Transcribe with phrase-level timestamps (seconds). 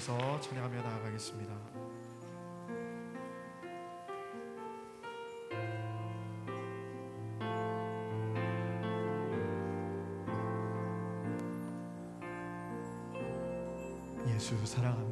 [0.00, 1.54] 올려서 찬양하며 나아가겠습니다.
[14.28, 15.09] 예수 사랑합니다.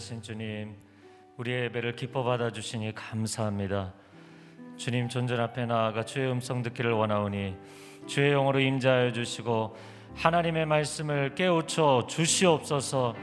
[0.00, 0.76] 귀하신 주님,
[1.36, 3.92] 우리의 예배를 기뻐 받아 주시니 감사합니다.
[4.78, 7.54] 주님 존전 앞에 나아가 주의 음성 듣기를 원하오니
[8.06, 9.76] 주의 영으로 임자하여 주시고
[10.14, 13.14] 하나님의 말씀을 깨우쳐 주시옵소서.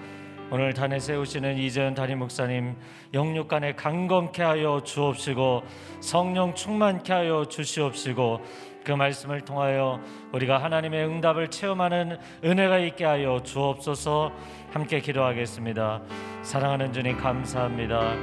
[0.51, 2.75] 오늘 단에 세우시는 이재현 담임 목사님
[3.11, 5.63] 영육간에 강건케 하여 주옵시고
[5.99, 8.41] 성령 충만케 하여 주시옵시고
[8.87, 9.99] 그 말씀을 통하여
[10.31, 14.31] 우리가 하나님의 응답을 체험하는 은혜가 있게 하여 주옵소서
[14.71, 16.03] 함께 기도하겠습니다.
[16.41, 18.13] 사랑하는 주님 감사합니다.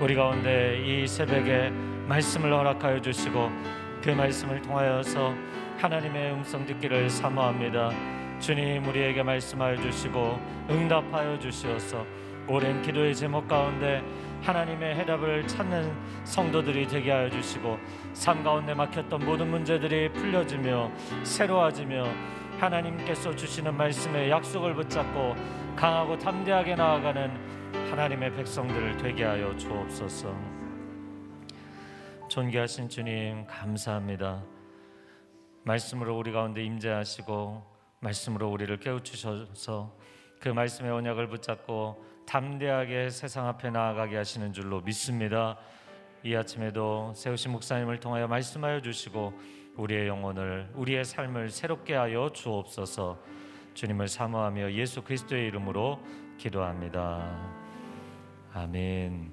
[0.00, 1.70] 우리 가운데 이 새벽에
[2.08, 3.48] 말씀을 허락하여 주시고
[4.02, 5.32] 그 말씀을 통하여서
[5.78, 7.92] 하나님의 음성 듣기를 사모합니다.
[8.40, 12.04] 주님 우리에게 말씀하여 주시고 응답하여 주시어서
[12.48, 14.02] 오랜 기도의 제목 가운데
[14.42, 17.78] 하나님의 해답을 찾는 성도들이 되게 하여 주시고
[18.12, 20.90] 삶 가운데 막혔던 모든 문제들이 풀려지며
[21.22, 22.04] 새로워지며
[22.58, 25.34] 하나님께서 주시는 말씀의 약속을 붙잡고
[25.76, 27.30] 강하고 담대하게 나아가는
[27.90, 30.34] 하나님의 백성들을 되게 하여 주옵소서.
[32.28, 34.44] 존귀하신 주님 감사합니다.
[35.64, 37.62] 말씀으로 우리 가운데 임재하시고
[38.00, 39.96] 말씀으로 우리를 깨우치셔서
[40.40, 45.56] 그 말씀의 언약을 붙잡고 담대하게 세상 앞에 나아가게 하시는 줄로 믿습니다.
[46.22, 49.32] 이 아침에도 세우신 목사님을 통하여 말씀하여 주시고
[49.76, 53.18] 우리의 영혼을 우리의 삶을 새롭게 하여 주옵소서.
[53.72, 56.00] 주님을 사모하며 예수 그리스도의 이름으로
[56.36, 57.50] 기도합니다.
[58.52, 59.32] 아멘.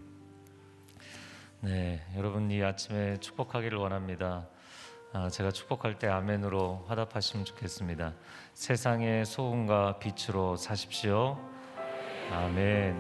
[1.59, 4.47] 네, 여러분 이 아침에 축복하기를 원합니다.
[5.11, 8.13] 아, 제가 축복할 때 아멘으로 화답하시면 좋겠습니다.
[8.53, 11.54] 세상의 소금과 빛으로 사십시오.
[12.31, 12.95] 아멘.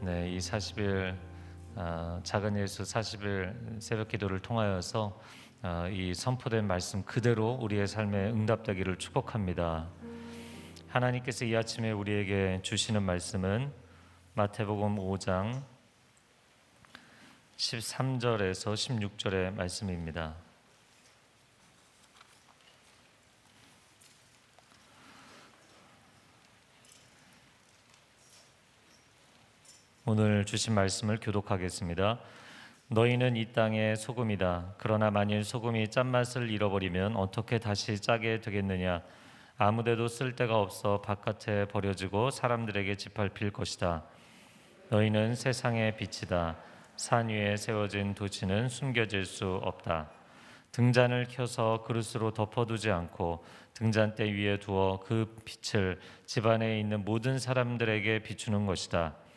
[0.00, 1.14] 네, 이 40일
[1.76, 5.20] 아, 작은 예수 40일 새벽 기도를 통하여서
[5.62, 9.88] 아, 이 선포된 말씀 그대로 우리의 삶에 응답되기를 축복합니다.
[10.88, 13.70] 하나님께서 이 아침에 우리에게 주시는 말씀은
[14.34, 15.62] 마태복음 5장
[17.56, 20.47] 13절에서 16절의 말씀입니다.
[30.10, 32.18] 오늘 주신 말씀을 교독하겠습니다.
[32.88, 34.76] 너희는 이 땅의 소금이다.
[34.78, 39.02] 그러나 만일 소금이 짠맛을 잃어버리면 어떻게 다시 짜게 되겠느냐?
[39.58, 44.04] 아무데도 쓸 데가 없어 바깥에 버려지고 사람들에게 짓밟힐 것이다.
[44.88, 46.56] 너희는 세상의 빛이다.
[46.96, 50.08] 산 위에 세워진 도시는 숨겨질 수 없다.
[50.72, 58.64] 등잔을 켜서 그릇으로 덮어두지 않고 등잔대 위에 두어 그 빛을 집안에 있는 모든 사람들에게 비추는
[58.64, 59.27] 것이다.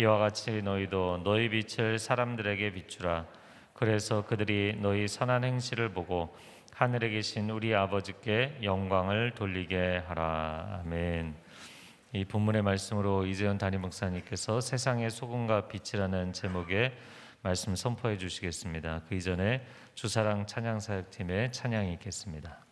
[0.00, 3.26] 이와 같이 너희도 너희 빛을 사람들에게 비추라.
[3.72, 6.36] 그래서 그들이 너희 선한 행실을 보고
[6.72, 10.82] 하늘에 계신 우리 아버지께 영광을 돌리게 하라.
[10.84, 11.34] 아멘.
[12.12, 16.92] 이 본문의 말씀으로 이재현 담임 목사님께서 세상의 소금과 빛이라는 제목의
[17.42, 19.02] 말씀 선포해 주시겠습니다.
[19.08, 22.67] 그 이전에 주사랑 찬양 사역팀의 찬양이 있겠습니다.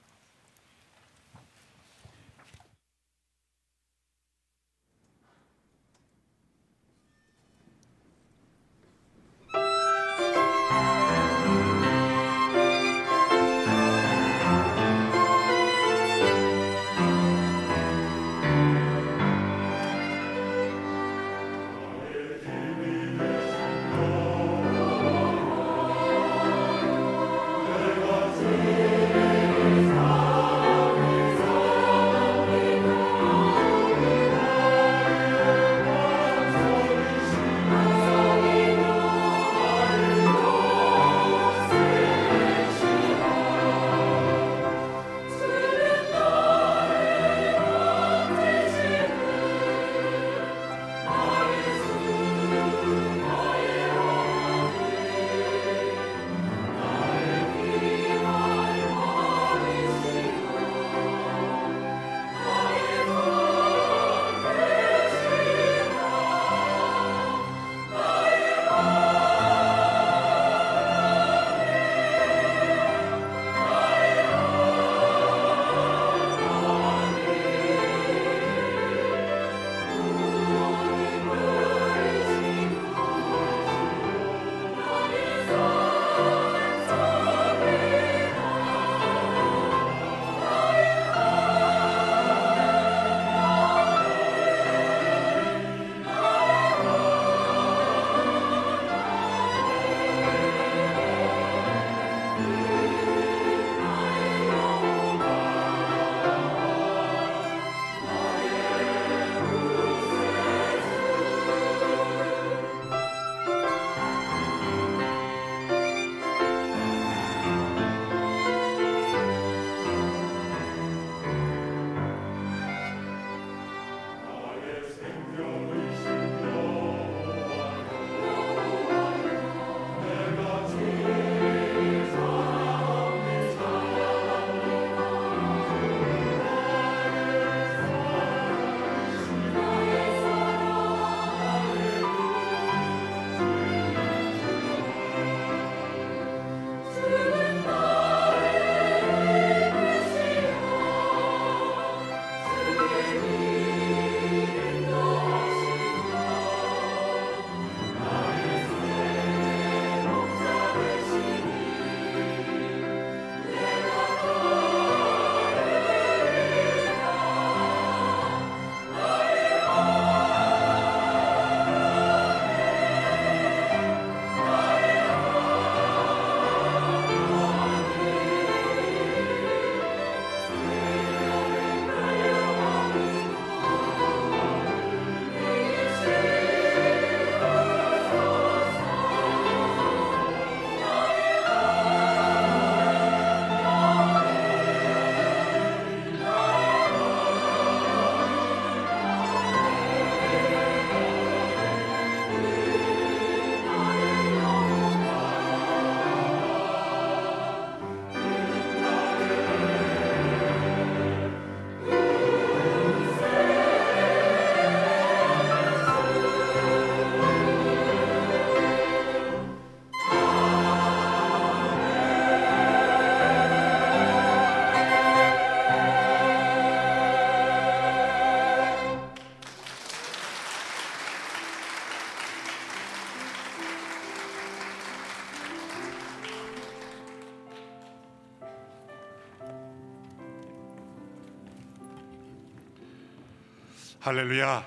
[244.06, 244.64] 할렐루야.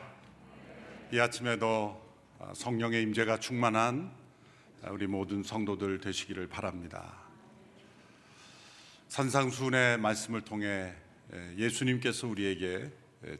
[1.13, 2.13] 이 아침에도
[2.53, 4.11] 성령의 임재가 충만한
[4.89, 7.23] 우리 모든 성도들 되시기를 바랍니다.
[9.07, 10.93] 산상수훈의 말씀을 통해
[11.55, 12.91] 예수님께서 우리에게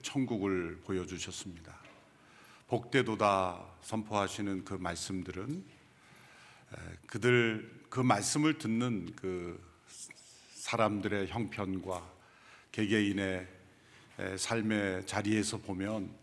[0.01, 1.77] 천국을 보여주셨습니다.
[2.69, 5.65] 복되도다 선포하시는 그 말씀들은
[7.07, 9.61] 그들 그 말씀을 듣는 그
[10.53, 12.09] 사람들의 형편과
[12.71, 13.58] 개개인의
[14.37, 16.13] 삶의 자리에서 보면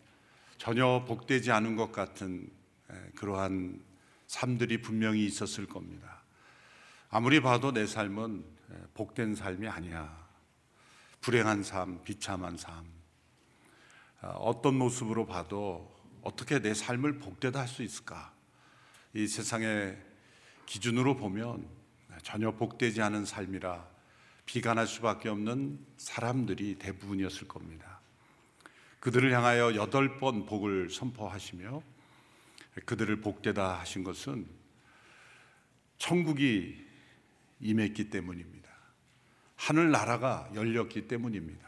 [0.59, 2.51] 전혀 복되지 않은 것 같은
[3.15, 3.83] 그러한
[4.27, 6.23] 삶들이 분명히 있었을 겁니다.
[7.09, 8.45] 아무리 봐도 내 삶은
[8.95, 10.27] 복된 삶이 아니야.
[11.21, 12.85] 불행한 삶, 비참한 삶.
[14.21, 18.33] 아, 어떤 모습으로 봐도 어떻게 내 삶을 복되다 할 수 있을까?
[19.15, 19.97] 이 세상의
[20.67, 21.69] 기준으로 보면
[22.23, 23.96] 전혀 복되지 않은 삶이라
[24.47, 28.01] 비관할 수밖에 없는 사람들이 대부분이었을 겁니다.
[29.01, 31.83] 그들을 향하여 여덟 번 복을 선포하시며
[32.85, 34.47] 그들을 복되다 하신 것은
[35.99, 36.85] 천국이
[37.61, 38.71] 임했기 때문입니다.
[39.57, 41.67] 하늘 나라가 열렸기 때문입니다.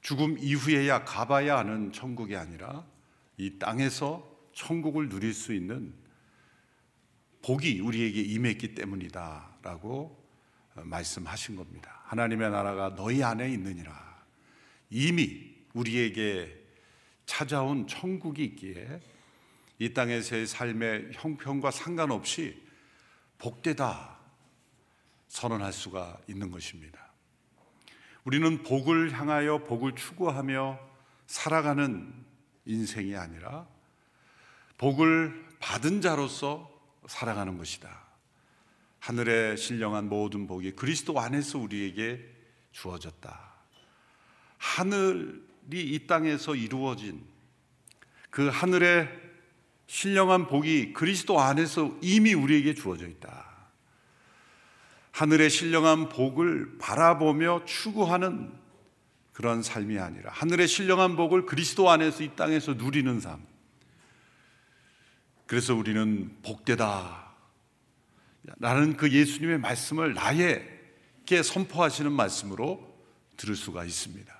[0.00, 2.84] 죽음 이후에야 가봐야 하는 천국이 아니라
[3.38, 5.94] 이 땅에서 천국을 누릴 수 있는
[7.42, 10.23] 복이 우리에게 임했기 때문이다라고
[10.74, 12.02] 말씀하신 겁니다.
[12.04, 14.24] 하나님의 나라가 너희 안에 있느니라.
[14.90, 16.62] 이미 우리에게
[17.26, 19.00] 찾아온 천국이 있기에
[19.78, 22.62] 이 땅에서의 삶의 형편과 상관없이
[23.38, 24.18] 복되다
[25.28, 27.12] 선언할 수가 있는 것입니다.
[28.24, 30.78] 우리는 복을 향하여 복을 추구하며
[31.26, 32.24] 살아가는
[32.64, 33.66] 인생이 아니라
[34.78, 36.70] 복을 받은 자로서
[37.06, 38.03] 살아가는 것이다.
[39.04, 42.24] 하늘에 신령한 모든 복이 그리스도 안에서 우리에게
[42.72, 43.52] 주어졌다.
[44.56, 45.42] 하늘이
[45.74, 47.22] 이 땅에서 이루어진
[48.30, 49.10] 그 하늘의
[49.88, 53.44] 신령한 복이 그리스도 안에서 이미 우리에게 주어져 있다.
[55.10, 58.54] 하늘의 신령한 복을 바라보며 추구하는
[59.34, 63.44] 그런 삶이 아니라 하늘의 신령한 복을 그리스도 안에서 이 땅에서 누리는 삶.
[65.46, 67.23] 그래서 우리는 복되다
[68.58, 72.94] 라는 그 예수님의 말씀을 나에게 선포하시는 말씀으로
[73.36, 74.34] 들을 수가 있습니다.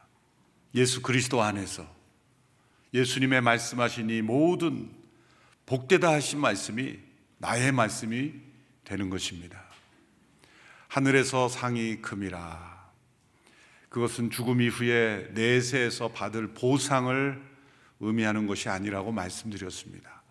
[0.75, 1.87] 예수 그리스도 안에서
[2.93, 4.91] 예수님의 말씀하신 이 모든
[5.67, 6.99] 복되다 하신 말씀이
[7.39, 8.35] 나의 말씀이
[8.85, 9.65] 되는 것입니다.
[10.89, 12.75] 하늘에서 상이 금이라.
[13.89, 17.43] 그것은 죽음 이후에 내세에서 받을 보상을
[18.01, 20.23] 의미하는 것이 아니라고 말씀드렸습니다.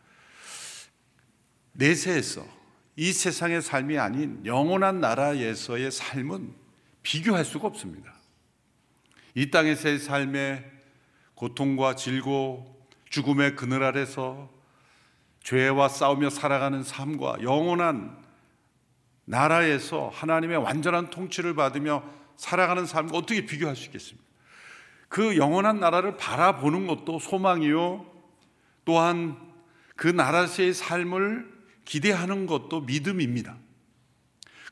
[1.74, 2.63] 내세에서
[2.96, 6.54] 이 세상의 삶이 아닌 영원한 나라에서의 삶은
[7.02, 8.14] 비교할 수가 없습니다.
[9.36, 10.72] 이 땅에서의 삶의
[11.34, 14.50] 고통과 질고 죽음의 그늘 아래서
[15.44, 18.18] 죄와 싸우며 살아가는 삶과 영원한
[19.26, 22.04] 나라에서 하나님의 완전한 통치를 받으며
[22.38, 24.24] 살아가는 삶과 어떻게 비교할 수 있겠습니까?
[25.08, 28.06] 그 영원한 나라를 바라보는 것도 소망이요.
[28.86, 29.38] 또한
[29.96, 31.53] 그 나라에서의 삶을
[31.86, 33.58] 기대하는 것도 믿음입니다.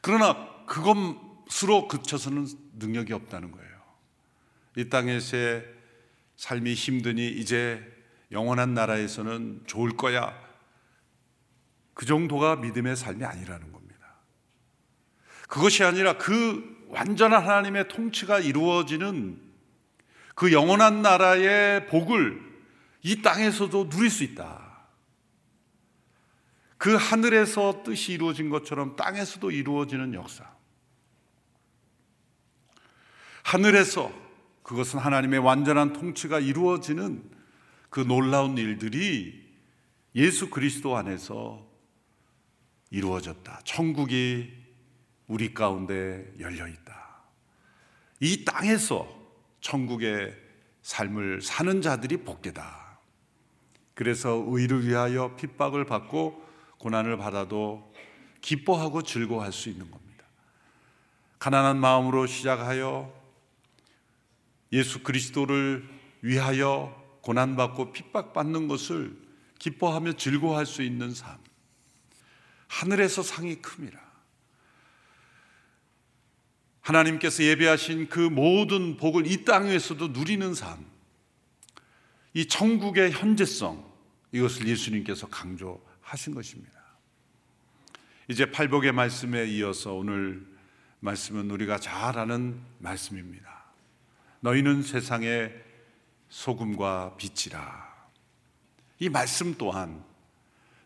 [0.01, 2.47] 그러나 그것으로 그쳐서는
[2.79, 3.71] 능력이 없다는 거예요.
[4.77, 5.65] 이 땅에서의
[6.37, 7.81] 삶이 힘드니 이제
[8.31, 10.33] 영원한 나라에서는 좋을 거야.
[11.93, 14.15] 그 정도가 믿음의 삶이 아니라는 겁니다.
[15.47, 19.39] 그것이 아니라 그 완전한 하나님의 통치가 이루어지는
[20.35, 22.41] 그 영원한 나라의 복을
[23.03, 24.70] 이 땅에서도 누릴 수 있다.
[26.81, 30.51] 그 하늘에서 뜻이 이루어진 것처럼 땅에서도 이루어지는 역사.
[33.43, 34.11] 하늘에서
[34.63, 37.23] 그것은 하나님의 완전한 통치가 이루어지는
[37.91, 39.47] 그 놀라운 일들이
[40.15, 41.69] 예수 그리스도 안에서
[42.89, 43.59] 이루어졌다.
[43.63, 44.51] 천국이
[45.27, 47.21] 우리 가운데 열려 있다.
[48.21, 49.07] 이 땅에서
[49.59, 50.35] 천국의
[50.81, 52.99] 삶을 사는 자들이 복되다.
[53.93, 56.49] 그래서 의를 위하여 핍박을 받고
[56.81, 57.93] 고난을 받아도
[58.41, 60.25] 기뻐하고 즐거워할 수 있는 겁니다.
[61.37, 63.13] 가난한 마음으로 시작하여
[64.71, 65.87] 예수 그리스도를
[66.23, 69.15] 위하여 고난받고 핍박받는 것을
[69.59, 71.37] 기뻐하며 즐거워할 수 있는 삶.
[72.67, 74.01] 하늘에서 상이 큽니다.
[76.81, 80.83] 하나님께서 예배하신 그 모든 복을 이 땅에서도 누리는 삶.
[82.33, 83.85] 이 천국의 현재성,
[84.31, 85.79] 이것을 예수님께서 강조
[86.11, 86.77] 하신 것입니다.
[88.27, 90.45] 이제 팔복의 말씀에 이어서 오늘
[90.99, 93.63] 말씀은 우리가 잘 아는 말씀입니다.
[94.41, 95.53] 너희는 세상의
[96.27, 97.91] 소금과 빛이라.
[98.99, 100.03] 이 말씀 또한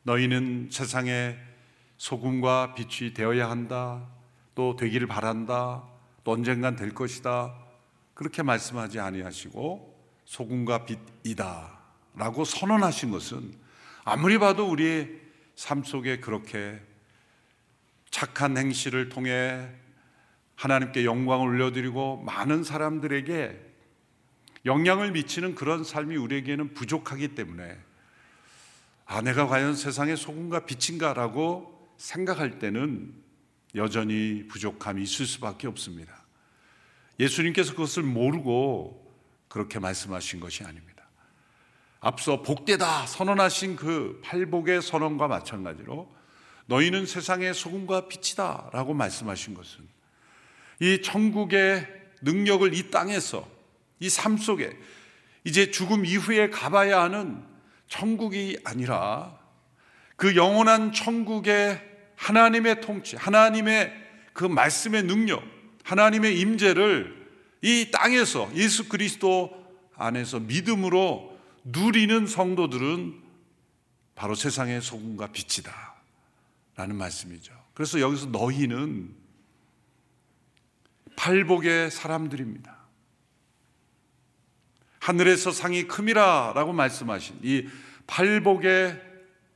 [0.03, 1.39] 너희는 세상의
[1.97, 4.07] 소금과 빛이 되어야 한다.
[4.53, 5.83] 또 되기를 바란다.
[6.23, 7.55] 또 언젠간 될 것이다.
[8.13, 9.93] 그렇게 말씀하지 아니하시고
[10.25, 13.64] 소금과 빛이다라고 선언하신 것은
[14.07, 15.09] 아무리 봐도 우리의
[15.55, 16.79] 삶 속에 그렇게
[18.11, 19.67] 착한 행실을 통해
[20.55, 23.59] 하나님께 영광을 올려드리고 많은 사람들에게
[24.67, 27.77] 영향을 미치는 그런 삶이 우리에게는 부족하기 때문에
[29.07, 33.11] 아, 내가 과연 세상의 소금과 빛인가라고 생각할 때는
[33.73, 36.23] 여전히 부족함이 있을 수밖에 없습니다.
[37.19, 39.03] 예수님께서 그것을 모르고
[39.47, 40.94] 그렇게 말씀하신 것이 아닙니다.
[41.99, 46.13] 앞서 복되다 선언하신 그 팔복의 선언과 마찬가지로
[46.67, 49.87] 너희는 세상의 소금과 빛이다 라고 말씀하신 것은
[50.79, 51.87] 이 천국의
[52.21, 53.47] 능력을 이 땅에서
[53.99, 54.77] 이 삶 속에
[55.43, 57.43] 이제 죽음 이후에 가봐야 하는
[57.87, 59.37] 천국이 아니라
[60.15, 61.81] 그 영원한 천국의
[62.15, 63.93] 하나님의 통치, 하나님의
[64.33, 65.43] 그 말씀의 능력,
[65.83, 67.25] 하나님의 임재를
[67.61, 69.51] 이 땅에서 예수 그리스도
[69.95, 71.34] 안에서 믿음으로
[71.65, 73.21] 누리는 성도들은
[74.13, 75.95] 바로 세상의 소금과 빛이다.
[76.75, 77.53] 라는 말씀이죠.
[77.73, 79.13] 그래서 여기서 너희는
[81.15, 82.75] 팔복의 사람들입니다.
[84.99, 87.67] 하늘에서 상이 큼이라 라고 말씀하신 이
[88.07, 89.01] 팔복의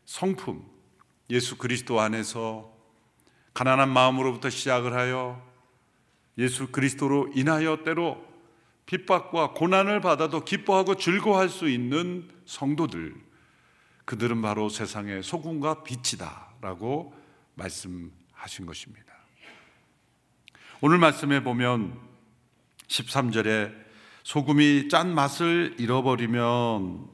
[0.05, 0.65] 성품,
[1.29, 2.73] 예수 그리스도 안에서
[3.53, 5.47] 가난한 마음으로부터 시작을 하여
[6.37, 8.28] 예수 그리스도로 인하여 때로
[8.89, 13.13] 핍박과 고난을 받아도 기뻐하고 즐거워할 수 있는 성도들,
[14.05, 17.13] 그들은 바로 세상의 소금과 빛이다라고
[17.53, 19.13] 말씀하신 것입니다.
[20.81, 21.99] 오늘 말씀에 보면
[22.87, 23.75] 13절에
[24.23, 27.09] 소금이 짠 맛을 잃어버리면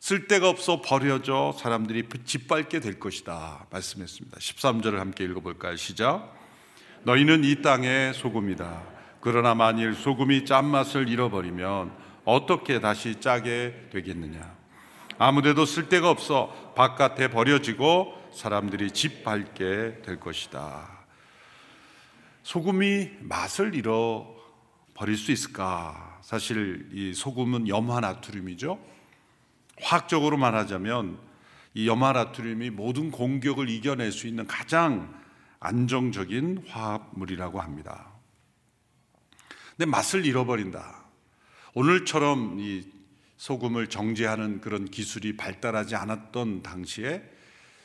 [0.00, 4.36] 쓸데가 없어 버려져 사람들이 짓밟게 될 것이다 말씀했습니다.
[4.36, 5.76] 13절을 함께 읽어볼까요?
[5.76, 6.36] 시작.
[7.04, 8.97] 너희는 이 땅의 소금이다.
[9.20, 11.92] 그러나 만일 소금이 짠맛을 잃어버리면
[12.24, 14.56] 어떻게 다시 짜게 되겠느냐?
[15.18, 20.98] 아무데도 쓸데가 없어 바깥에 버려지고 사람들이 짓밟게 될 것이다.
[22.44, 24.26] 소금이 맛을 잃어
[24.94, 26.18] 버릴 수 있을까?
[26.22, 28.78] 사실 이 소금은 염화나트륨이죠.
[29.82, 31.18] 화학적으로 말하자면
[31.74, 35.14] 이 염화나트륨이 모든 공격을 이겨낼 수 있는 가장
[35.60, 38.17] 안정적인 화합물이라고 합니다.
[39.78, 41.04] 근데 맛을 잃어버린다.
[41.72, 42.84] 오늘처럼 이
[43.36, 47.22] 소금을 정제하는 그런 기술이 발달하지 않았던 당시에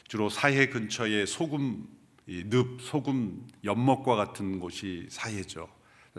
[0.08, 1.88] 주로 사해 근처에 소금
[2.25, 5.69] 늪, 소금 연못과 같은 곳이 사해죠.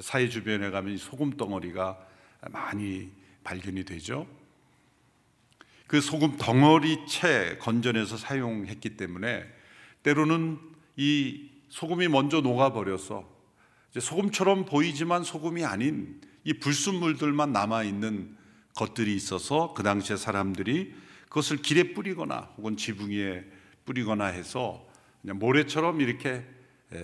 [0.00, 1.98] 사해 주변에 가면 소금 덩어리가
[2.52, 3.10] 많이
[3.42, 4.28] 발견이 되죠.
[5.88, 9.44] 그 소금 덩어리 채 건전해서 사용했기 때문에
[10.04, 10.56] 때로는
[10.96, 13.34] 이 소금이 먼저 녹아버려서
[14.00, 18.37] 소금처럼 보이지만 소금이 아닌 이 불순물들만 남아 있는
[18.74, 20.94] 것들이 있어서 그 당시에 사람들이
[21.28, 23.44] 그것을 길에 뿌리거나 혹은 지붕 위에
[23.85, 24.87] 뿌리거나 해서
[25.22, 26.44] 그냥 모래처럼 이렇게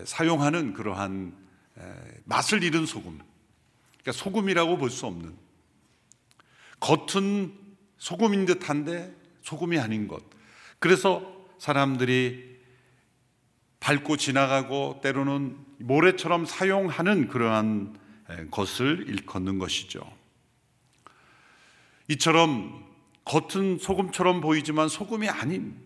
[0.05, 1.35] 사용하는 그러한
[2.25, 3.19] 맛을 잃은 소금.
[4.03, 5.35] 그러니까 소금이라고 볼 수 없는
[6.81, 7.53] 겉은
[7.99, 10.23] 소금인 듯한데 소금이 아닌 것.
[10.79, 12.59] 그래서 사람들이
[13.81, 17.99] 밟고 지나가고 때로는 모래처럼 사용하는 그러한
[18.51, 20.01] 것을 일컫는 것이죠.
[22.09, 22.85] 이처럼
[23.25, 25.77] 겉은 소금처럼 보이지만 소금이 아닌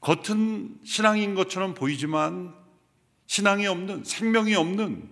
[0.00, 2.54] 겉은 신앙인 것처럼 보이지만
[3.26, 5.08] 신앙이 없는 생명이 없는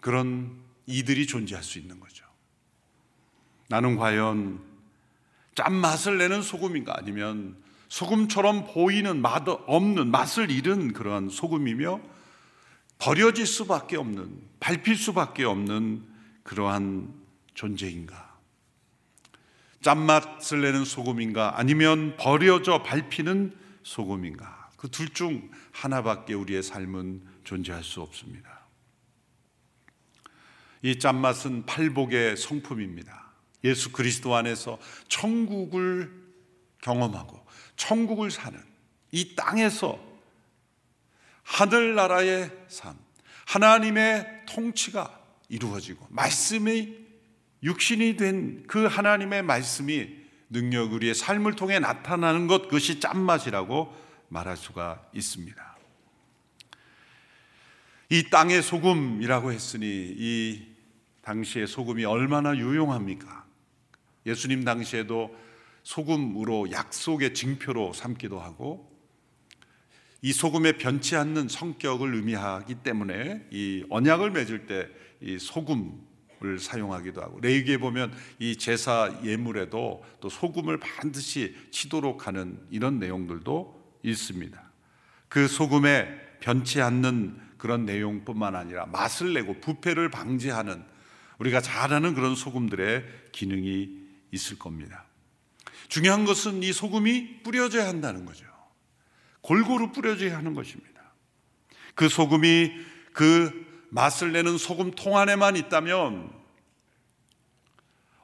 [0.00, 2.24] 그런 이들이 존재할 수 있는 거죠.
[3.68, 4.62] 나는 과연
[5.54, 12.00] 짠맛을 내는 소금인가 아니면 소금처럼 보이는 맛 없는 맛을 잃은 그러한 소금이며
[12.98, 16.04] 버려질 수밖에 없는 밟힐 수밖에 없는
[16.42, 17.12] 그러한
[17.54, 18.34] 존재인가?
[19.82, 21.58] 짠맛을 내는 소금인가?
[21.58, 24.70] 아니면 버려져 밟히는 소금인가?
[24.76, 28.66] 그 둘 중 하나밖에 우리의 삶은 존재할 수 없습니다.
[30.82, 33.32] 이 짠맛은 팔복의 성품입니다.
[33.64, 36.12] 예수 그리스도 안에서 천국을
[36.82, 37.43] 경험하고
[37.76, 38.60] 천국을 사는
[39.12, 39.98] 이 땅에서
[41.42, 42.96] 하늘나라의 삶,
[43.46, 47.04] 하나님의 통치가 이루어지고 말씀이
[47.62, 53.94] 육신이 된 그 하나님의 말씀이 능력 우리의 삶을 통해 나타나는 것 그것이 짠맛이라고
[54.28, 55.76] 말할 수가 있습니다.
[58.10, 60.66] 이 땅의 소금이라고 했으니 이
[61.22, 63.44] 당시의 소금이 얼마나 유용합니까?
[64.26, 65.34] 예수님 당시에도
[65.84, 68.92] 소금으로 약속의 징표로 삼기도 하고
[70.22, 77.40] 이 소금의 변치 않는 성격을 의미하기 때문에 이 언약을 맺을 때 이 소금을 사용하기도 하고
[77.40, 84.62] 레위기에 보면 이 제사 예물에도 또 소금을 반드시 치도록 하는 이런 내용들도 있습니다.
[85.28, 90.84] 그 소금에 변치 않는 그런 내용뿐만 아니라 맛을 내고 부패를 방지하는
[91.38, 93.88] 우리가 잘 아는 그런 소금들의 기능이
[94.30, 95.03] 있을 겁니다.
[95.88, 98.46] 중요한 것은 이 소금이 뿌려져야 한다는 거죠.
[99.40, 101.02] 골고루 뿌려져야 하는 것입니다.
[101.94, 102.72] 그 소금이
[103.12, 106.32] 그 맛을 내는 소금 통 안에만 있다면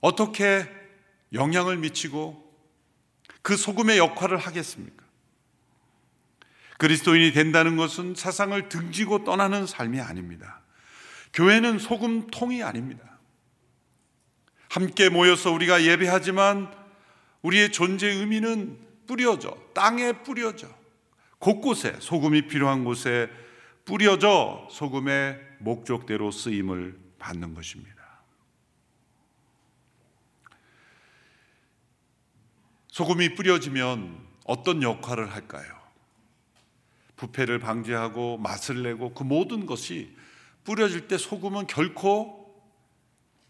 [0.01, 0.67] 어떻게
[1.33, 2.51] 영향을 미치고
[3.43, 5.05] 그 소금의 역할을 하겠습니까?
[6.79, 10.63] 그리스도인이 된다는 것은 세상을 등지고 떠나는 삶이 아닙니다.
[11.35, 13.19] 교회는 소금통이 아닙니다.
[14.71, 16.80] 함께 모여서 우리가 예배하지만
[17.43, 20.69] 우리의 존재 의미는 뿌려져, 땅에 뿌려져,
[21.39, 23.31] 곳곳에 소금이 필요한 곳에
[23.85, 28.01] 뿌려져 소금의 목적대로 쓰임을 받는 것입니다.
[32.89, 35.81] 소금이 뿌려지면 어떤 역할을 할까요?
[37.17, 40.17] 부패를 방지하고 맛을 내고 그 모든 것이
[40.65, 42.41] 뿌려질 때 소금은 결코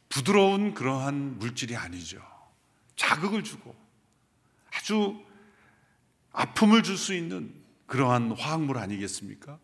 [0.08, 2.20] 부드러운 그러한 물질이 아니죠.
[3.00, 3.74] 자극을 주고
[4.70, 5.24] 아주
[6.32, 7.54] 아픔을 줄 수 있는
[7.86, 9.58] 그러한 화학물 아니겠습니까?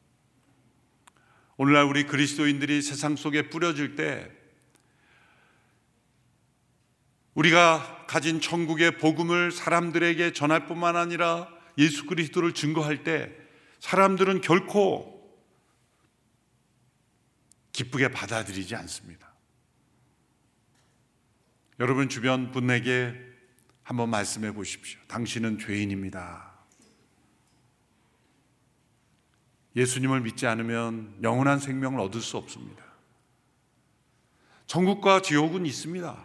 [1.59, 4.33] 오늘날 우리 그리스도인들이 세상 속에 뿌려질 때
[7.35, 13.37] 우리가 가진 천국의 복음을 사람들에게 전할 뿐만 아니라 예수 그리스도를 증거할 때
[13.81, 15.14] 사람들은 결코
[17.72, 19.35] 기쁘게 받아들이지 않습니다.
[21.79, 23.26] 여러분 주변 분에게
[23.87, 24.99] 한번 말씀해 보십시오.
[25.07, 26.53] 당신은 죄인입니다.
[29.77, 32.85] 예수님을 믿지 않으면 영원한 생명을 얻을 수 없습니다.
[34.66, 36.16] 천국과 지옥은 있습니다.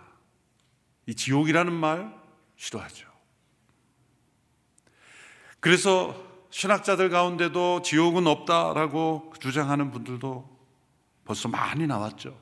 [1.06, 2.12] 이 지옥이라는 말
[2.56, 3.08] 싫어하죠.
[5.60, 6.20] 그래서
[6.50, 10.50] 신학자들 가운데도 지옥은 없다라고 주장하는 분들도
[11.26, 12.36] 벌써 많이 나왔죠.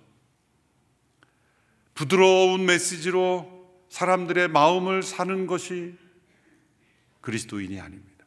[1.93, 3.58] 부드러운 메시지로
[3.89, 5.97] 사람들의 마음을 사는 것이
[7.21, 8.25] 그리스도인이 아닙니다.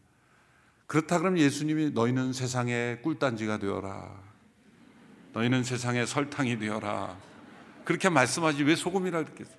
[0.86, 4.20] 그렇다 그러면 예수님이 너희는 세상의 꿀단지가 되어라.
[5.32, 7.18] 너희는 세상의 설탕이 되어라.
[7.84, 9.56] 그렇게 말씀하지 왜 소금이라 그랬겠어요?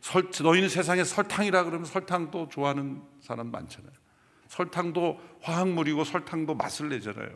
[0.00, 3.92] 설, 너희는 세상의 설탕이라 그러면 설탕도 좋아하는 사람 많잖아요.
[4.48, 7.30] 설탕도 화학물이고 설탕도 맛을 내잖아요.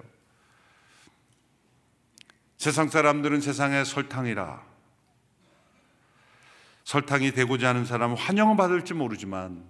[2.56, 4.73] 세상 사람들은 세상의 설탕이라.
[6.84, 9.66] 설탕이 되고자 하는 사람은 환영을 받을지 모르지만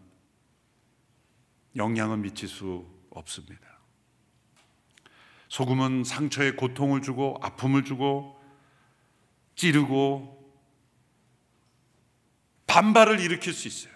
[1.76, 3.62] 영향은 미칠 수 없습니다.
[5.48, 8.40] 소금은 상처에 고통을 주고 아픔을 주고
[9.54, 10.34] 찌르고
[12.66, 13.94] 반발을 일으킬 수 있어요.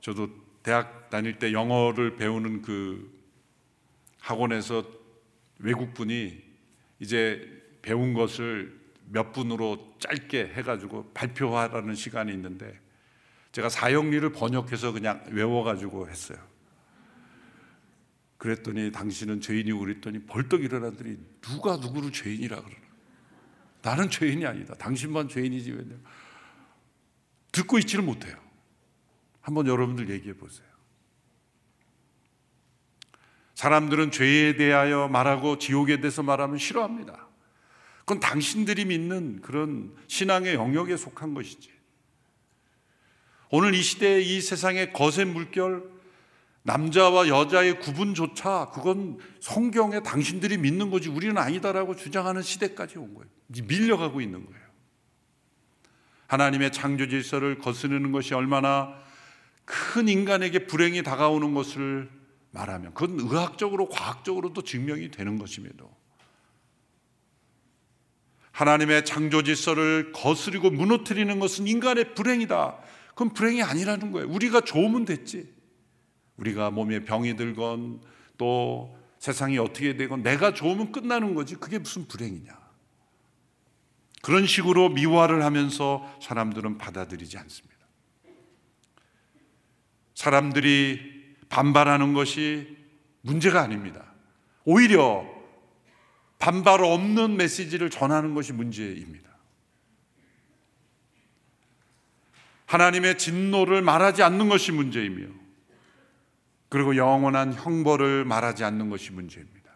[0.00, 0.30] 저도
[0.62, 3.12] 대학 다닐 때 영어를 배우는 그
[4.20, 4.84] 학원에서
[5.58, 6.40] 외국분이
[7.00, 8.81] 이제 배운 것을
[9.12, 12.80] 몇 분으로 짧게 해가지고 발표하라는 시간이 있는데
[13.52, 16.38] 제가 사형리를 번역해서 그냥 외워가지고 했어요.
[18.38, 22.82] 그랬더니 당신은 죄인이고 그랬더니 벌떡 일어나더니 누가 누구를 죄인이라 그러나
[23.82, 24.74] 나는 죄인이 아니다.
[24.74, 25.84] 당신만 죄인이지 왜
[27.52, 28.34] 듣고 있지를 못해요.
[29.42, 30.66] 한번 여러분들 얘기해 보세요.
[33.54, 37.28] 사람들은 죄에 대하여 말하고 지옥에 대해서 말하면 싫어합니다.
[38.02, 41.70] 그건 당신들이 믿는 그런 신앙의 영역에 속한 것이지.
[43.50, 45.90] 오늘 이 시대에 이 세상의 거센 물결,
[46.64, 53.28] 남자와 여자의 구분조차 그건 성경에 당신들이 믿는 거지 우리는 아니다라고 주장하는 시대까지 온 거예요.
[53.66, 54.62] 밀려가고 있는 거예요.
[56.28, 58.94] 하나님의 창조 질서를 거스르는 것이 얼마나
[59.64, 62.08] 큰 인간에게 불행이 다가오는 것을
[62.52, 65.94] 말하면 그건 의학적으로 과학적으로도 증명이 되는 것임에도
[68.62, 72.78] 하나님의 창조 질서를 거스리고 무너뜨리는 것은 인간의 불행이다.
[73.08, 74.28] 그건 불행이 아니라는 거예요.
[74.28, 75.52] 우리가 좋으면 됐지.
[76.36, 78.00] 우리가 몸에 병이 들건
[78.38, 81.56] 또 세상이 어떻게 되건 내가 좋으면 끝나는 거지.
[81.56, 82.56] 그게 무슨 불행이냐.
[84.22, 87.76] 그런 식으로 미화를 하면서 사람들은 받아들이지 않습니다.
[90.14, 92.76] 사람들이 반발하는 것이
[93.22, 94.12] 문제가 아닙니다.
[94.64, 95.31] 오히려
[96.42, 99.30] 반발 없는 메시지를 전하는 것이 문제입니다.
[102.66, 105.28] 하나님의 진노를 말하지 않는 것이 문제이며
[106.68, 109.70] 그리고 영원한 형벌을 말하지 않는 것이 문제입니다.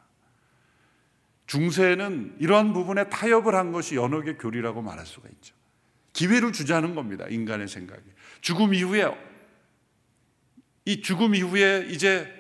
[1.47, 5.55] 중세는 이러한 부분에 타협을 한 것이 연옥의 교리라고 말할 수가 있죠.
[6.15, 7.27] 기회를 주자는 겁니다.
[7.31, 8.03] 인간의 생각에.
[8.41, 9.07] 죽음 이후에
[10.85, 12.36] 이 죽음 이후에 이제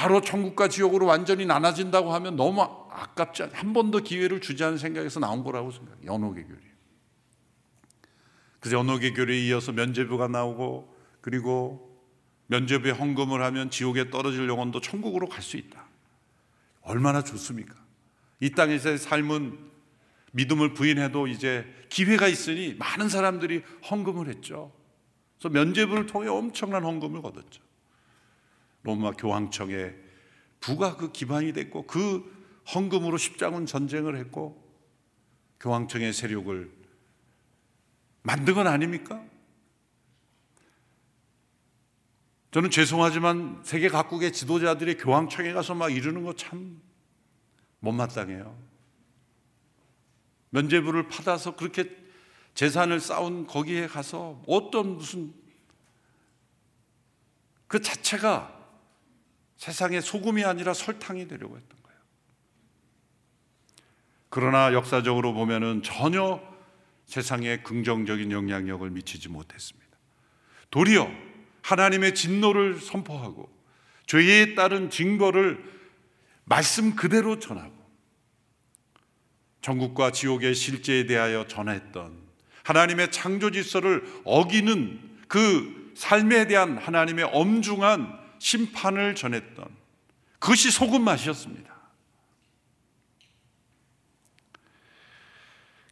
[0.00, 5.44] 바로 천국과 지옥으로 완전히 나눠진다고 하면 너무 아깝지 않, 한번 더 기회를 주자는 생각에서 나온
[5.44, 6.06] 거라고 생각해요.
[6.06, 6.58] 연옥의 교리.
[8.60, 12.02] 그래서 연옥의 교리에 이어서 면죄부가 나오고 그리고
[12.46, 15.84] 면죄부에 헌금을 하면 지옥에 떨어질 영혼도 천국으로 갈 수 있다.
[16.80, 17.74] 얼마나 좋습니까?
[18.40, 19.58] 이 땅에서의 삶은
[20.32, 24.72] 믿음을 부인해도 이제 기회가 있으니 많은 사람들이 헌금을 했죠.
[25.38, 27.60] 그래서 면죄부를 통해 엄청난 헌금을 거뒀죠.
[28.82, 29.94] 로마 교황청에
[30.60, 34.62] 부가 그 기반이 됐고 그 헌금으로 십자군 전쟁을 했고
[35.60, 36.70] 교황청의 세력을
[38.22, 39.24] 만든 건 아닙니까?
[42.50, 46.80] 저는 죄송하지만 세계 각국의 지도자들이 교황청에 가서 막 이러는 거 참
[47.80, 48.56] 못마땅해요.
[50.50, 51.96] 면죄부를 받아서 그렇게
[52.54, 55.32] 재산을 쌓은 거기에 가서 어떤 무슨
[57.66, 58.59] 그 자체가
[59.60, 61.98] 세상의 소금이 아니라 설탕이 되려고 했던 거예요.
[64.30, 66.40] 그러나 역사적으로 보면은 전혀
[67.04, 69.86] 세상에 긍정적인 영향력을 미치지 못했습니다.
[70.70, 71.10] 도리어
[71.60, 73.50] 하나님의 진노를 선포하고
[74.06, 75.62] 죄에 따른 징벌을
[76.44, 77.74] 말씀 그대로 전하고
[79.60, 82.18] 전국과 지옥의 실제에 대하여 전했던
[82.62, 89.68] 하나님의 창조 질서를 어기는 그 삶에 대한 하나님의 엄중한 심판을 전했던
[90.40, 91.70] 그것이 소금 맛이었습니다.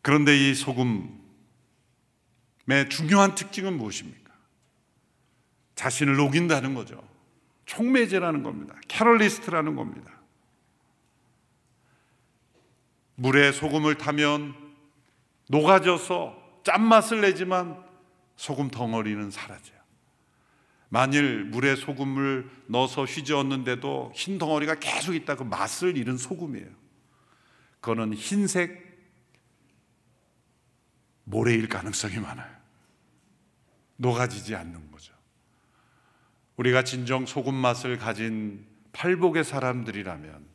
[0.03, 1.19] 그런데 이 소금의
[2.91, 4.33] 중요한 특징은 무엇입니까?
[5.75, 7.07] 자신을 녹인다는 거죠.
[7.67, 8.75] 촉매제라는 겁니다.
[8.89, 10.11] catalyst라는 겁니다.
[13.17, 14.55] 물에 소금을 타면
[15.51, 17.85] 녹아져서 짠맛을 내지만
[18.37, 19.78] 소금 덩어리는 사라져요.
[20.89, 26.69] 만일 물에 소금을 넣어서 휘저었는데도 흰 덩어리가 계속 있다 그 맛을 잃은 소금이에요.
[27.81, 28.89] 그거는 흰색
[31.25, 32.51] 모래일 가능성이 많아요.
[33.97, 35.13] 녹아지지 않는 거죠.
[36.57, 40.47] 우리가 진정 소금 맛을 가진 팔복의 사람들이라면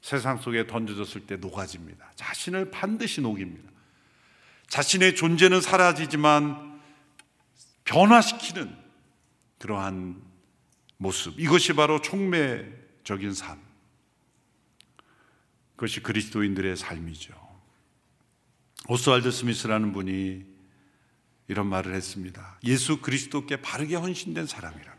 [0.00, 2.12] 세상 속에 던져졌을 때 녹아집니다.
[2.14, 3.70] 자신을 반드시 녹입니다.
[4.68, 6.80] 자신의 존재는 사라지지만
[7.84, 8.83] 변화시키는
[9.64, 10.20] 그러한
[10.98, 11.40] 모습.
[11.40, 13.58] 이것이 바로 촉매적인 삶.
[15.74, 17.32] 그것이 그리스도인들의 삶이죠.
[18.88, 20.44] 오스왈드 스미스라는 분이
[21.48, 22.58] 이런 말을 했습니다.
[22.64, 24.98] 예수 그리스도께 바르게 헌신된 사람이라면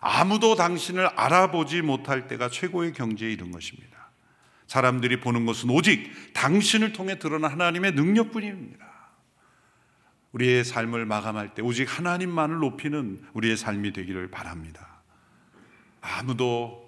[0.00, 4.10] 아무도 당신을 알아보지 못할 때가 최고의 경지에 이른 것입니다.
[4.68, 8.85] 사람들이 보는 것은 오직 당신을 통해 드러난 하나님의 능력뿐입니다.
[10.36, 15.00] 우리의 삶을 마감할 때 오직 하나님만을 높이는 우리의 삶이 되기를 바랍니다.
[16.02, 16.86] 아무도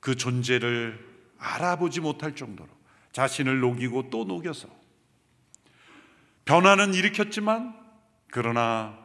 [0.00, 1.02] 그 존재를
[1.38, 2.68] 알아보지 못할 정도로
[3.12, 4.68] 자신을 녹이고 또 녹여서
[6.44, 7.74] 변화는 일으켰지만
[8.30, 8.98] 그러나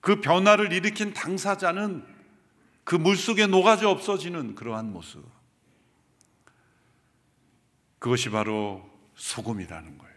[0.00, 2.06] 그 변화를 일으킨 당사자는
[2.84, 5.22] 그 물속에 녹아져 없어지는 그러한 모습.
[7.98, 10.09] 그것이 바로 소금이라는 거예요.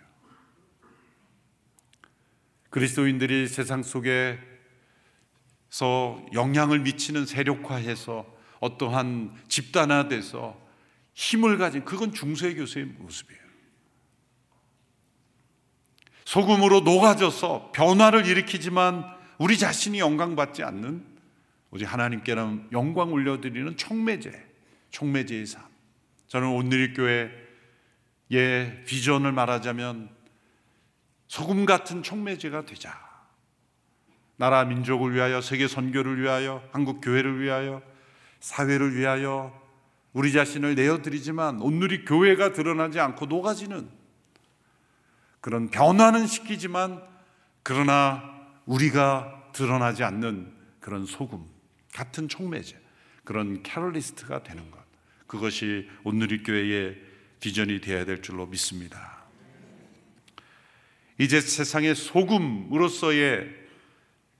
[2.73, 4.39] 그리스도인들이 세상 속에서
[6.33, 8.25] 영향을 미치는 세력화해서
[8.61, 10.59] 어떠한 집단화돼서
[11.13, 13.43] 힘을 가진 그건 중세 교세의 모습이에요.
[16.25, 19.05] 소금으로 녹아져서 변화를 일으키지만
[19.37, 21.05] 우리 자신이 영광 받지 않는
[21.69, 24.31] 오직 하나님께는 영광 올려드리는 청매제,
[24.89, 25.61] 청매제의 삶.
[26.25, 27.29] 저는 오늘 교회의
[28.87, 30.12] 비전을 말하자면
[31.33, 32.95] 소금 같은 촉매제가 되자.
[34.35, 37.81] 나라 민족을 위하여 세계 선교를 위하여 한국 교회를 위하여
[38.39, 39.51] 사회를 위하여
[40.11, 43.89] 우리 자신을 내어드리지만 오늘이 교회가 드러나지 않고 녹아지는
[45.41, 47.01] 그런 변화는 시키지만
[47.63, 48.21] 그러나
[48.67, 51.43] 우리가 드러나지 않는 그런 소금
[51.95, 52.79] 같은 촉매제
[53.23, 54.79] 그런 catalyst가 되는 것
[55.25, 56.95] 그것이 오늘이 교회의
[57.39, 59.12] 비전이 되어야 될 줄로 믿습니다.
[61.23, 63.47] 이제 세상의 소금으로서의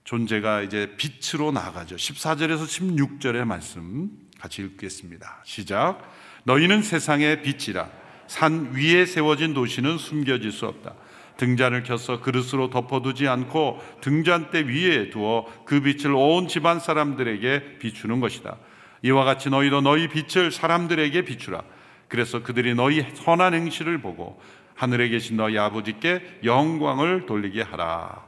[0.04, 1.96] 존재가 이제 빛으로 나가죠.
[1.96, 5.40] 14절에서 16절의 말씀 같이 읽겠습니다.
[5.44, 6.02] 시작.
[6.44, 7.88] 너희는 세상의 빛이라
[8.26, 10.94] 산 위에 세워진 도시는 숨겨질 수 없다.
[11.38, 18.58] 등잔을 켜서 그릇으로 덮어두지 않고 등잔대 위에 두어 그 빛을 온 집안 사람들에게 비추는 것이다.
[19.00, 21.62] 이와 같이 너희도 너희 빛을 사람들에게 비추라.
[22.08, 24.38] 그래서 그들이 너희 선한 행실을 보고
[24.74, 28.24] 하늘에 계신 너희 아버지께 영광을 돌리게 하라.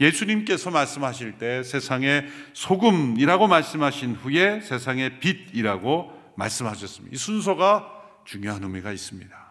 [0.00, 7.14] 예수님께서 말씀하실 때 세상의 소금이라고 말씀하신 후에 세상의 빛이라고 말씀하셨습니다.
[7.14, 7.90] 이 순서가
[8.24, 9.44] 중요한 의미가 있습니다.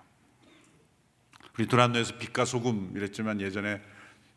[1.57, 3.81] 우리 두란노에서 빛과 소금 이랬지만 예전에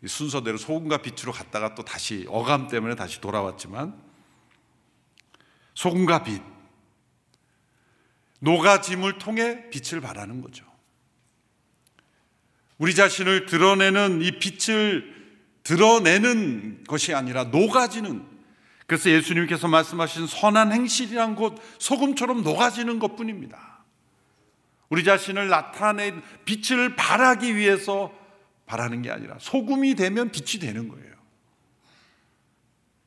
[0.06, 3.98] 순서대로 소금과 빛으로 갔다가 또 다시 어감 때문에 다시 돌아왔지만
[5.74, 6.42] 소금과 빛
[8.40, 10.75] 녹아짐을 통해 빛을 발하는 거죠.
[12.78, 15.14] 우리 자신을 드러내는 이 빛을
[15.62, 18.24] 드러내는 것이 아니라 녹아지는
[18.86, 23.84] 그래서 예수님께서 말씀하신 선한 행실이란 곧 소금처럼 녹아지는 것 뿐입니다.
[24.88, 28.12] 우리 자신을 나타낸 빛을 발하기 위해서
[28.66, 31.16] 바라는 게 아니라 소금이 되면 빛이 되는 거예요.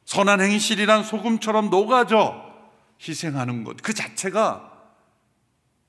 [0.05, 2.49] 선한 행실이란 소금처럼 녹아져
[3.01, 4.69] 희생하는 것, 그 자체가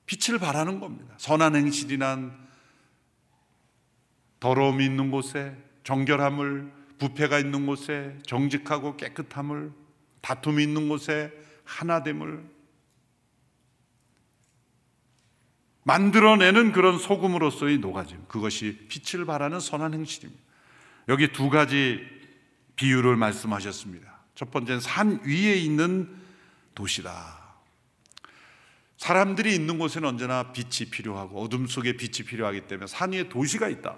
[0.06, 1.14] 빛을 발하는 겁니다.
[1.18, 2.49] 선한 행실이란
[4.41, 9.72] 더러움이 있는 곳에 정결함을, 부패가 있는 곳에 정직하고 깨끗함을,
[10.20, 11.32] 다툼이 있는 곳에
[11.64, 12.45] 하나됨을
[15.84, 18.24] 만들어내는 그런 소금으로서의 녹아짐.
[18.28, 20.43] 그것이 빛을 발하는 선한 행실입니다.
[21.09, 22.01] 여기 두 가지
[22.76, 24.20] 비유를 말씀하셨습니다.
[24.34, 26.09] 첫 번째는 산 위에 있는
[26.74, 27.38] 도시다.
[28.99, 33.97] 사람들이 있는 곳에는 언제나 빛이 필요하고 어둠 속에 빛이 필요하기 때문에 산 위에 도시가 있다.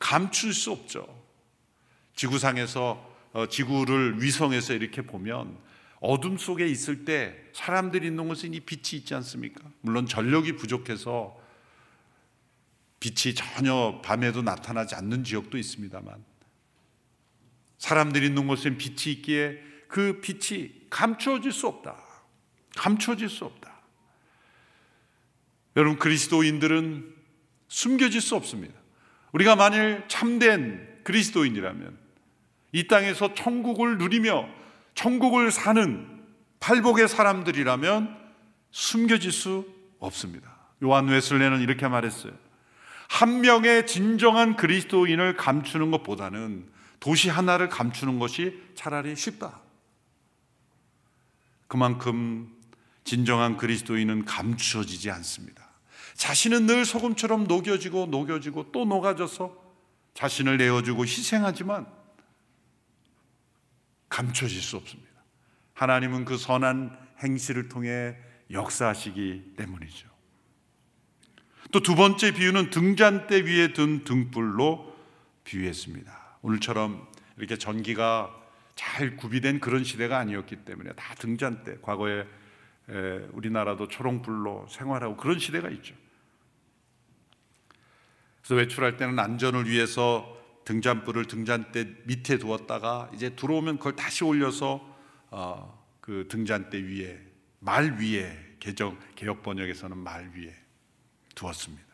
[0.00, 1.06] 감출 수 없죠.
[2.14, 5.58] 지구상에서 어, 지구를 위성에서 이렇게 보면
[6.00, 9.64] 어둠 속에 있을 때 사람들이 있는 곳에 이 빛이 있지 않습니까?
[9.80, 11.36] 물론 전력이 부족해서
[13.00, 16.24] 빛이 전혀 밤에도 나타나지 않는 지역도 있습니다만
[17.78, 22.02] 사람들이 있는 곳엔 빛이 있기에 그 빛이 감추어질 수 없다.
[22.76, 23.82] 감추어질 수 없다.
[25.76, 27.14] 여러분 그리스도인들은
[27.68, 28.83] 숨겨질 수 없습니다.
[29.34, 31.98] 우리가 만일 참된 그리스도인이라면
[32.70, 34.48] 이 땅에서 천국을 누리며
[34.94, 36.22] 천국을 사는
[36.60, 38.16] 팔복의 사람들이라면
[38.70, 39.66] 숨겨질 수
[39.98, 40.56] 없습니다.
[40.84, 42.32] 요한 웨슬레는 이렇게 말했어요.
[43.08, 46.68] 한 명의 진정한 그리스도인을 감추는 것보다는
[47.00, 49.60] 도시 하나를 감추는 것이 차라리 쉽다.
[51.66, 52.54] 그만큼
[53.02, 55.63] 진정한 그리스도인은 감추어지지 않습니다.
[56.14, 59.62] 자신은 늘 소금처럼 녹여지고 녹여지고 또 녹아져서
[60.14, 61.86] 자신을 내어주고 희생하지만
[64.08, 65.10] 감춰질 수 없습니다.
[65.74, 68.16] 하나님은 그 선한 행실을 통해
[68.50, 70.08] 역사하시기 때문이죠.
[71.72, 74.94] 또 두 번째 비유는 등잔대 위에 든 등불로
[75.42, 76.38] 비유했습니다.
[76.42, 78.32] 오늘처럼 이렇게 전기가
[78.76, 82.24] 잘 구비된 그런 시대가 아니었기 때문에 다 등잔대, 과거에
[83.32, 85.96] 우리나라도 초롱불로 생활하고 그런 시대가 있죠.
[88.44, 90.30] 그래서 외출할 때는 안전을 위해서
[90.66, 94.94] 등잔불을 등잔대 밑에 두었다가 이제 들어오면 그걸 다시 올려서
[95.30, 97.18] 어, 그 등잔대 위에
[97.60, 100.54] 말 위에 개정 개혁 번역에서는 말 위에
[101.34, 101.84] 두었습니다.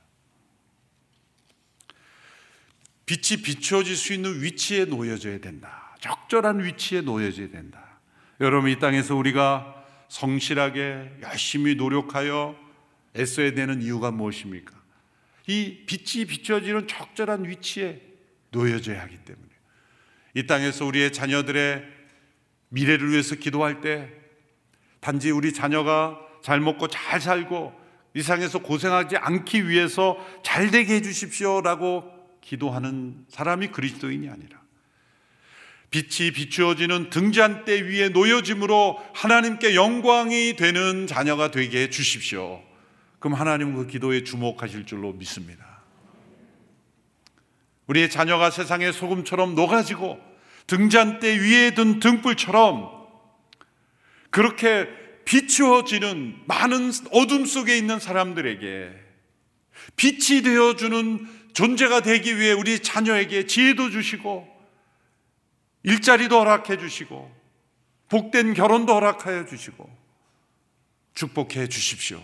[3.06, 5.96] 빛이 비추어질 수 있는 위치에 놓여져야 된다.
[6.00, 8.00] 적절한 위치에 놓여져야 된다.
[8.40, 12.56] 여러분 이 땅에서 우리가 성실하게 열심히 노력하여
[13.16, 14.79] 애써야 되는 이유가 무엇입니까?
[15.50, 18.00] 이 빛이 비춰지는 적절한 위치에
[18.50, 19.48] 놓여져야 하기 때문에
[20.34, 21.82] 이 땅에서 우리의 자녀들의
[22.68, 24.12] 미래를 위해서 기도할 때
[25.00, 27.74] 단지 우리 자녀가 잘 먹고 잘 살고
[28.14, 32.04] 이 상에서 고생하지 않기 위해서 잘 되게 해 주십시오라고
[32.40, 34.60] 기도하는 사람이 그리스도인이 아니라
[35.90, 42.69] 빛이 비추어지는 등잔대 위에 놓여짐으로 하나님께 영광이 되는 자녀가 되게 해 주십시오.
[43.20, 45.82] 그럼 하나님은 그 기도에 주목하실 줄로 믿습니다.
[47.86, 50.18] 우리의 자녀가 세상의 소금처럼 녹아지고
[50.66, 52.90] 등잔대 위에 든 등불처럼
[54.30, 54.88] 그렇게
[55.24, 58.90] 비추어지는 많은 어둠 속에 있는 사람들에게
[59.96, 64.48] 빛이 되어주는 존재가 되기 위해 우리 자녀에게 지혜도 주시고
[65.82, 67.30] 일자리도 허락해 주시고
[68.08, 69.88] 복된 결혼도 허락하여 주시고
[71.14, 72.22] 축복해 주십시오.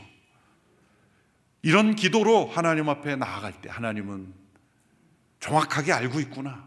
[1.67, 4.33] 이런 기도로 하나님 앞에 나아갈 때 하나님은
[5.41, 6.65] 정확하게 알고 있구나.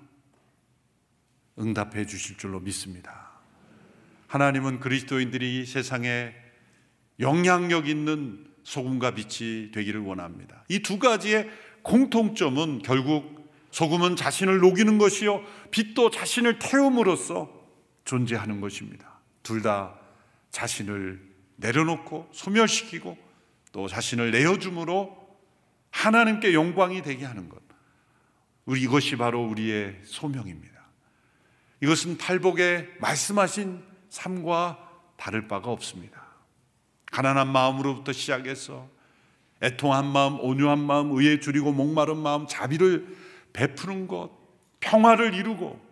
[1.58, 3.30] 응답해 주실 줄로 믿습니다.
[4.28, 6.36] 하나님은 그리스도인들이 세상에
[7.22, 10.66] 영향력 있는 소금과 빛이 되기를 원합니다.
[10.68, 11.50] 이 두 가지의
[11.82, 15.42] 공통점은 결국 소금은 자신을 녹이는 것이요
[15.72, 17.50] 빛도 자신을 태움으로써
[18.04, 19.22] 존재하는 것입니다.
[19.44, 19.96] 둘 다
[20.52, 21.22] 자신을
[21.56, 23.29] 내려놓고 소멸시키고
[23.72, 25.18] 또 자신을 내어줌으로
[25.92, 27.62] 하나님께 영광이 되게 하는 것.
[28.66, 30.80] 우리 이것이 바로 우리의 소명입니다.
[31.82, 34.78] 이것은 팔복에 말씀하신 삶과
[35.18, 36.24] 다를 바가 없습니다.
[37.12, 38.90] 가난한 마음으로부터 시작해서
[39.62, 43.18] 애통한 마음, 온유한 마음, 의에 줄이고 목마른 마음, 자비를
[43.54, 44.32] 베푸는 것,
[44.80, 45.90] 평화를 이루고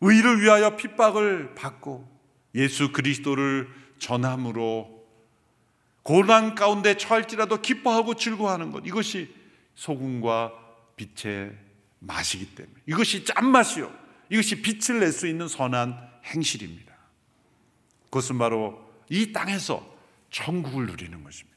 [0.00, 2.06] 의를 위하여 핍박을 받고
[2.54, 3.68] 예수 그리스도를
[3.98, 4.96] 전함으로
[6.02, 8.86] 고난 가운데 처할지라도 기뻐하고 즐거워하는 것.
[8.86, 9.34] 이것이
[9.74, 10.52] 소금과
[10.96, 11.52] 빛의
[11.98, 12.76] 맛이기 때문에.
[12.86, 13.92] 이것이 짠맛이요.
[14.30, 16.94] 이것이 빛을 낼 수 있는 선한 행실입니다.
[18.04, 19.84] 그것은 바로 이 땅에서
[20.30, 21.56] 천국을 누리는 것입니다.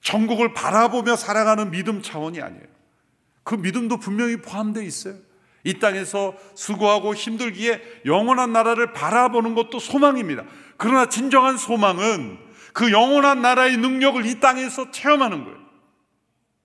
[0.00, 2.66] 천국을 바라보며 살아가는 믿음 차원이 아니에요.
[3.42, 5.18] 그 믿음도 분명히 포함되어 있어요
[5.64, 10.44] 이 땅에서 수고하고 힘들기에 영원한 나라를 바라보는 것도 소망입니다.
[10.76, 12.38] 그러나 진정한 소망은
[12.72, 15.58] 그 영원한 나라의 능력을 이 땅에서 체험하는 거예요.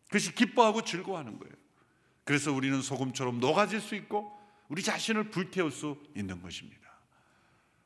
[0.07, 1.53] 그것이 기뻐하고 즐거워하는 거예요.
[2.23, 4.31] 그래서 우리는 소금처럼 녹아질 수 있고
[4.67, 6.81] 우리 자신을 불태울 수 있는 것입니다.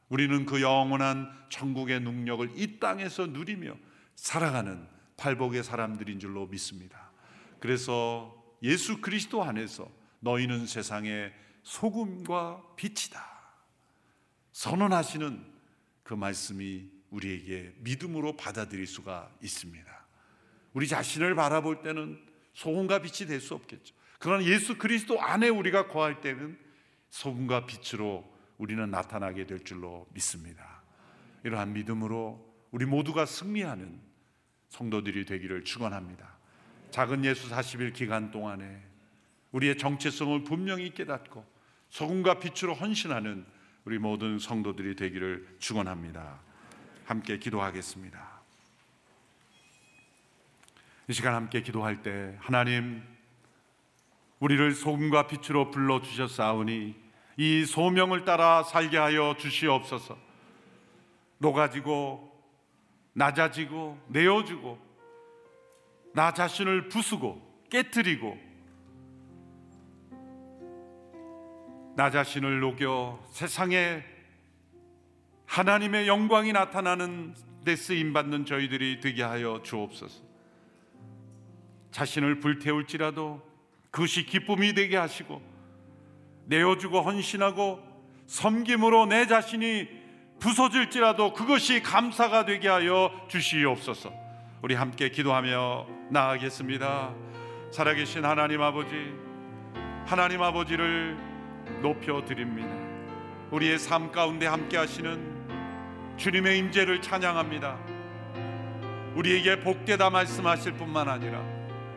[0.09, 3.75] 우리는 그 영원한 천국의 능력을 이 땅에서 누리며
[4.15, 4.87] 살아가는
[5.17, 7.11] 팔복의 사람들인 줄로 믿습니다.
[7.59, 9.89] 그래서 예수 그리스도 안에서
[10.19, 13.25] 너희는 세상의 소금과 빛이다.
[14.51, 15.45] 선언하시는
[16.03, 20.05] 그 말씀이 우리에게 믿음으로 받아들일 수가 있습니다.
[20.73, 22.19] 우리 자신을 바라볼 때는
[22.53, 23.95] 소금과 빛이 될 수 없겠죠.
[24.19, 26.59] 그러나 예수 그리스도 안에 우리가 거할 때는
[27.09, 30.81] 소금과 빛으로 우리는 나타나게 될 줄로 믿습니다.
[31.43, 34.01] 이러한 믿음으로 우리 모두가 승리하는
[34.67, 36.37] 성도들이 되기를 축원합니다.
[36.91, 38.88] 작은 예수 40일 기간 동안에
[39.51, 41.45] 우리의 정체성을 분명히 깨닫고
[41.89, 43.45] 소금과 빛으로 헌신하는
[43.85, 46.39] 우리 모든 성도들이 되기를 축원합니다.
[47.05, 48.39] 함께 기도하겠습니다.
[51.07, 53.01] 이 시간 함께 기도할 때 하나님
[54.39, 56.95] 우리를 소금과 빛으로 불러 주셨사오니
[57.37, 60.17] 이 소명을 따라 살게 하여 주시옵소서.
[61.39, 62.29] 녹아지고
[63.13, 64.79] 낮아지고 내어주고
[66.13, 68.48] 나 자신을 부수고 깨뜨리고
[71.99, 74.01] 나 자신을 녹여 세상에
[75.47, 77.35] 하나님의 영광이 나타나는
[77.65, 80.23] 데 쓰임 받는 저희들이 되게 하여 주옵소서.
[81.91, 83.41] 자신을 불태울지라도
[83.91, 85.41] 그것이 기쁨이 되게 하시고
[86.45, 87.83] 내어주고 헌신하고
[88.27, 89.89] 섬김으로 내 자신이
[90.39, 94.13] 부서질지라도 그것이 감사가 되게 하여 주시옵소서.
[94.61, 97.13] 우리 함께 기도하며 나아가겠습니다.
[97.73, 98.95] 살아계신 하나님 아버지,
[100.05, 101.28] 하나님 아버지를
[101.81, 102.69] 높여 드립니다.
[103.51, 105.19] 우리의 삶 가운데 함께 하시는
[106.17, 107.77] 주님의 임재를 찬양합니다.
[109.15, 111.41] 우리에게 복되다 말씀하실 뿐만 아니라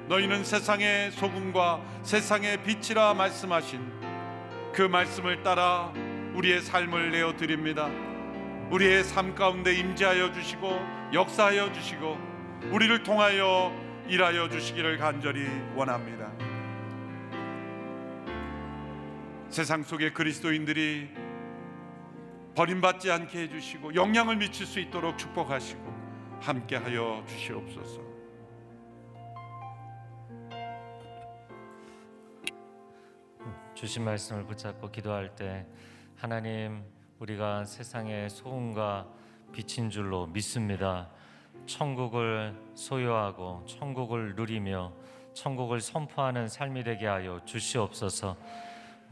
[0.08, 3.80] 너희는 세상의 소금과 세상의 빛이라 말씀하신
[4.72, 5.92] 그 말씀을 따라
[6.34, 7.90] 우리의 삶을 내어 드립니다.
[8.70, 10.80] 우리의 삶 가운데 임재하여 주시고
[11.12, 12.18] 역사하여 주시고
[12.70, 13.72] 우리를 통하여
[14.08, 16.30] 일하여 주시기를 간절히 원합니다.
[19.52, 21.10] 세상 속의 그리스도인들이
[22.54, 25.92] 버림받지 않게 해주시고 영향을 미칠 수 있도록 축복하시고
[26.40, 28.00] 함께하여 주시옵소서.
[33.74, 35.66] 주신 말씀을 붙잡고 기도할 때
[36.16, 36.82] 하나님
[37.18, 39.06] 우리가 세상의 소금과
[39.52, 41.10] 빛인 줄로 믿습니다.
[41.66, 44.94] 천국을 소유하고 천국을 누리며
[45.34, 48.38] 천국을 선포하는 삶이 되게 하여 주시옵소서.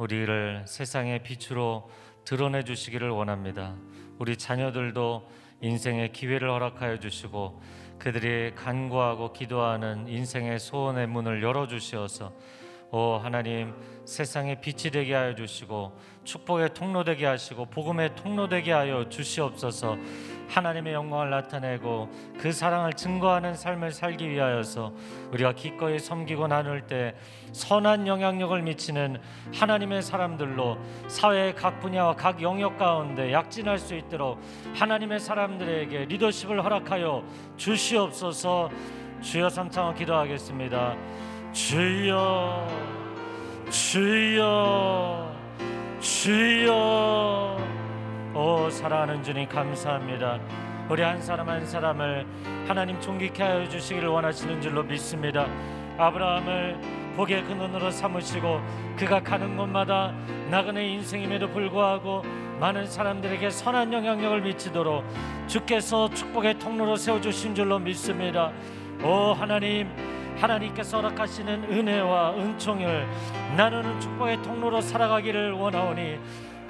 [0.01, 1.90] 우리를 세상의 빛으로
[2.24, 3.74] 드러내 주시기를 원합니다.
[4.18, 5.28] 우리 자녀들도
[5.61, 7.61] 인생의 기회를 허락하여 주시고
[7.98, 12.32] 그들이 간구하고 기도하는 인생의 소원의 문을 열어 주시어서
[12.92, 13.74] 오 하나님
[14.07, 15.92] 세상의 빛이 되게 하여 주시고
[16.24, 19.98] 축복의 통로 되게 하시고 복음의 통로 되게 하여 주시옵소서.
[20.51, 24.92] 하나님의 영광을 나타내고 그 사랑을 증거하는 삶을 살기 위하여서
[25.32, 27.14] 우리가 기꺼이 섬기고 나눌 때
[27.53, 29.20] 선한 영향력을 미치는
[29.55, 30.78] 하나님의 사람들로
[31.09, 34.40] 사회의 각 분야와 각 영역 가운데 약진할 수 있도록
[34.74, 37.24] 하나님의 사람들에게 리더십을 허락하여
[37.57, 38.70] 주시옵소서.
[39.20, 40.96] 주여 삼창을 기도하겠습니다.
[41.53, 42.66] 주여
[43.70, 45.36] 주여
[46.01, 47.69] 주여
[48.33, 50.39] 오 사랑하는 주님 감사합니다
[50.89, 52.24] 우리 한 사람 한 사람을
[52.68, 55.47] 하나님 존귀케 하여 주시기를 원하시는 줄로 믿습니다.
[55.99, 56.81] 아브라함을
[57.16, 58.61] 복의 근원으로 삼으시고
[58.97, 60.12] 그가 가는 곳마다
[60.49, 62.22] 나그네 인생임에도 불구하고
[62.61, 65.05] 많은 사람들에게 선한 영향력을 미치도록
[65.47, 68.53] 주께서 축복의 통로로 세워주신 줄로 믿습니다.
[69.03, 69.89] 오 하나님
[70.41, 73.07] 하나님께서 허락하시는 은혜와 은총을
[73.57, 76.18] 나누는 축복의 통로로 살아가기를 원하오니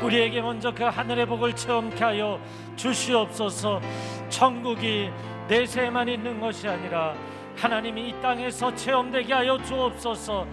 [0.03, 2.40] 우리에게 먼저 그 하늘의 복을 체험케 하여
[2.76, 3.80] 주시옵소서.
[4.28, 5.11] 천국이
[5.48, 7.14] 내세에만 있는 것이 아니라
[7.57, 10.46] 하나님이 이 땅에서 체험되게 하여 주옵소서.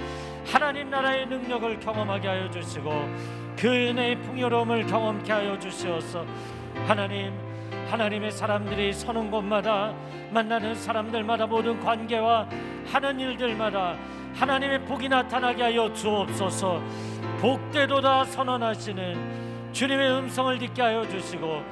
[0.46, 2.92] 하나님 나라의 능력을 경험하게 하여 주시고
[3.58, 6.26] 그 은혜의 풍요로움을 경험케 하여 주시옵소서.
[6.86, 7.34] 하나님
[7.90, 9.94] 하나님의 사람들이 서는 곳마다
[10.32, 12.48] 만나는 사람들마다 모든 관계와
[12.92, 13.96] 하는 일들마다
[14.36, 16.82] 하나님의 복이 나타나게 하여 주옵소서
[17.40, 21.64] 복되도다 선언하시는 주님의 음성을 듣게 하여 주시고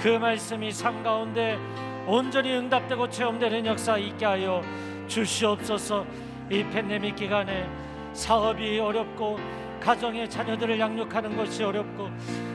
[0.00, 1.58] 그 말씀이 삶 가운데
[2.06, 4.62] 온전히 응답되고 체험되는 역사 있게 하여
[5.06, 6.04] 주시옵소서
[6.50, 7.68] 이 팬데믹 기간에
[8.12, 9.38] 사업이 어렵고
[9.80, 12.10] 가정의 자녀들을 양육하는 것이 어렵고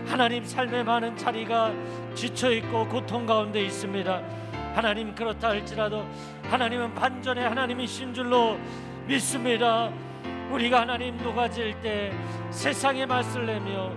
[0.06, 1.72] 하나님 삶의 많은 자리가
[2.16, 4.22] 지쳐 있고 고통 가운데 있습니다.
[4.74, 6.06] 하나님 그렇다 할지라도
[6.44, 8.58] 하나님은 반전의 하나님이신 줄로
[9.08, 9.92] 믿습니다.
[10.52, 12.12] 우리가 하나님 녹아질 때
[12.52, 13.92] 세상의 맛을 내며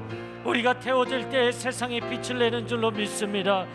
[0.45, 3.67] 우리가 태워질 때 세상의 빛을 내는 줄로 믿습니다.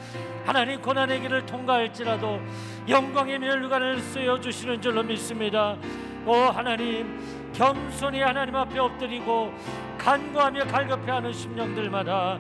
[0.45, 2.39] 하나님 고난의 길을 통과할지라도
[2.88, 5.78] 영광의 멸류관을 쓰여 주시는 줄로 믿습니다.
[6.26, 7.19] 오 하나님
[7.53, 9.53] 겸손히 하나님 앞에 엎드리고
[9.97, 12.39] 간구하며 갈급해하는 심령들마다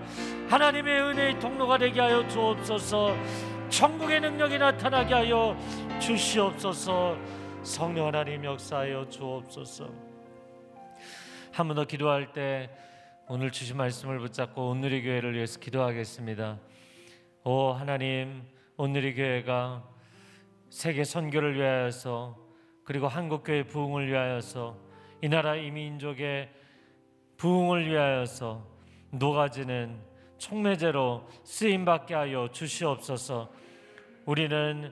[0.49, 3.15] 하나님의 은혜의 통로가 되게 하여 주옵소서.
[3.69, 5.57] 천국의 능력이 나타나게 하여
[5.99, 7.15] 주시옵소서.
[7.63, 10.04] 성령 하나님 역사하여 주옵소서.
[11.55, 12.69] 한 번 더 기도할 때
[13.29, 16.59] 오늘 주신 말씀을 붙잡고 오늘의 교회를 위해서 기도하겠습니다.
[17.45, 18.43] 오 하나님,
[18.75, 19.81] 오늘의 교회가
[20.69, 22.37] 세계 선교를 위하여서
[22.83, 24.77] 그리고 한국 교회 부흥을 위하여서
[25.21, 26.49] 이 나라 이 민족의
[27.37, 28.61] 부흥을 위하여서
[29.11, 29.97] 녹아지는
[30.37, 33.49] 촉매제로 쓰임 받게 하여 주시옵소서.
[34.25, 34.91] 우리는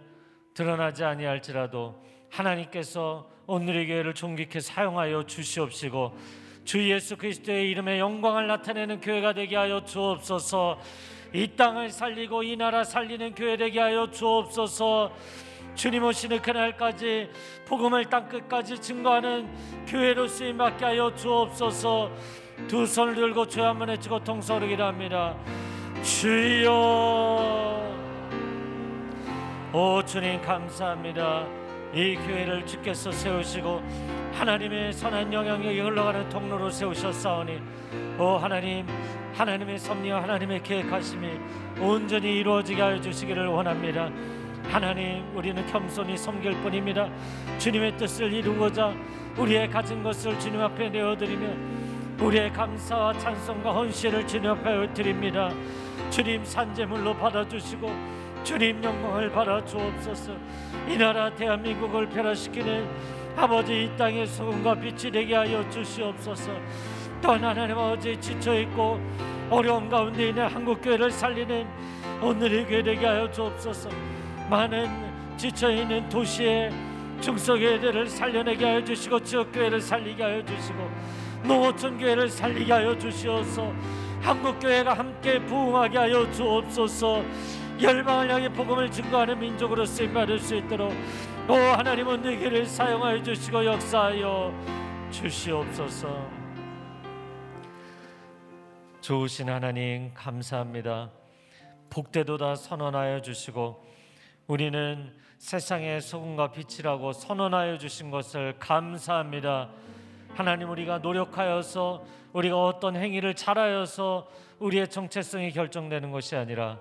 [0.53, 9.33] 드러나지 아니할지라도 하나님께서 오늘의 교회를 존귀케 사용하여 주시옵시고 주 예수 그리스도의 이름의 영광을 나타내는 교회가
[9.33, 10.79] 되게 하여 주옵소서.
[11.33, 15.11] 이 땅을 살리고 이 나라 살리는 교회 되게 하여 주옵소서.
[15.75, 17.29] 주님 오시는 그날까지
[17.65, 19.49] 복음을 땅 끝까지 증거하는
[19.87, 22.11] 교회로 쓰임 받게 하여 주옵소서.
[22.67, 25.35] 두 손을 들고 주여 한번 외치고 통서르기를 합니다.
[26.03, 26.71] 주여
[29.73, 31.62] 오 주님 감사합니다.
[31.93, 33.83] 이 교회를 주께서 세우시고
[34.33, 37.61] 하나님의 선한 영향력이 흘러가는 통로로 세우셨사오니
[38.17, 38.87] 오 하나님
[39.35, 41.29] 하나님의 섭리와 하나님의 계획하심이
[41.79, 44.09] 온전히 이루어지게 하여 주시기를 원합니다.
[44.69, 47.09] 하나님 우리는 겸손히 섬길 뿐입니다.
[47.59, 48.91] 주님의 뜻을 이루고자
[49.37, 51.47] 우리의 가진 것을 주님 앞에 내어드리며
[52.21, 55.51] 우리의 감사와 찬송과 헌신을 주님 앞에 드립니다.
[56.09, 57.91] 주님 산재물로 받아주시고
[58.43, 60.33] 주님 영광을 받아 주옵소서.
[60.87, 62.87] 이 나라 대한민국을 변화시키는
[63.35, 66.51] 아버지 이 땅의 소금과 빛이 되게 하여 주시옵소서.
[67.21, 68.99] 또한 하나님 아버지 지쳐 있고
[69.49, 71.65] 어려움 가운데 있는 한국 교회를 살리는
[72.21, 73.89] 오늘의 교회 되게 하여 주옵소서.
[74.49, 74.89] 많은
[75.37, 76.71] 지쳐 있는 도시의
[77.21, 80.91] 중소교회들을 살려내게 하여 주시고 지역교회를 살리게 하여 주시고
[81.43, 83.73] 노호천 교회를 살리게 하여 주시옵소서.
[84.21, 87.23] 한국 교회가 함께 부흥하게 하여 주옵소서.
[87.83, 90.93] 열방을 향해 복음을 증거하는 민족으로 쓰임 받을 수 있도록
[91.49, 94.53] 오 하나님은 내게를 사용하여 주시고 역사하여
[95.11, 96.29] 주시옵소서.
[99.01, 101.11] 좋으신 하나님 감사합니다.
[101.89, 103.85] 복되도다 선언하여 주시고
[104.47, 109.71] 우리는 세상의 소금과 빛이라고 선언하여 주신 것을 감사합니다.
[110.35, 114.29] 하나님 우리가 노력하여서 우리가 어떤 행위를 잘하여서
[114.59, 116.79] 우리의 정체성이 결정되는 것이 아니라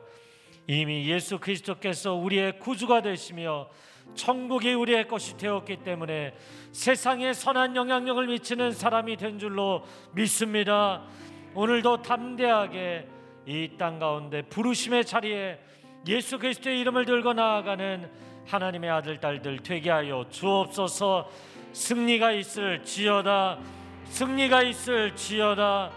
[0.66, 3.68] 이미 예수 그리스도께서 우리의 구주가 되시며
[4.14, 6.34] 천국이 우리의 것이 되었기 때문에
[6.72, 11.02] 세상에 선한 영향력을 미치는 사람이 된 줄로 믿습니다.
[11.54, 13.08] 오늘도 담대하게
[13.46, 15.58] 이 땅 가운데 부르심의 자리에
[16.06, 18.08] 예수 그리스도의 이름을 들고 나아가는
[18.46, 21.28] 하나님의 아들 딸들 되게 하여 주옵소서.
[21.72, 23.58] 승리가 있을 지어다.
[24.06, 25.90] 승리가 있을 지어다.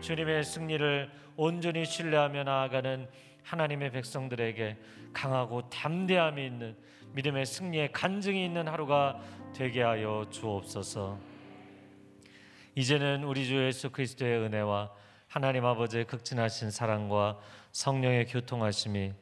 [0.00, 3.08] 주님의 승리를 온전히 신뢰하며 나아가는
[3.48, 4.76] 하나님의 백성들에게
[5.14, 6.76] 강하고 담대함이 있는
[7.14, 9.18] 믿음의 승리의 간증이 있는 하루가
[9.54, 11.18] 되게 하여 주옵소서.
[12.74, 14.92] 이제는 우리 주 예수 그리스도의 은혜와
[15.26, 17.38] 하나님 아버지의 극진하신 사랑과
[17.72, 19.14] 성령의 교통하심이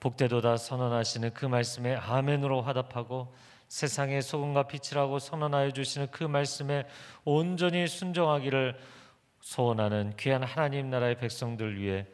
[0.00, 3.32] 복되도다 선언하시는 그 말씀에 아멘으로 화답하고
[3.68, 6.86] 세상의 소금과 빛이라고 선언하여 주시는 그 말씀에
[7.24, 8.76] 온전히 순종하기를
[9.40, 12.06] 소원하는 귀한 하나님 나라의 백성들 위해